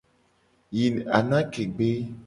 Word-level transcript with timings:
Yi 0.75 0.87
anake 1.17 1.63
gbe. 1.75 1.89